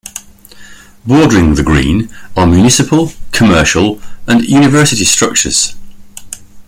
[1.05, 5.75] Bordering the Green are municipal, commercial and university structures.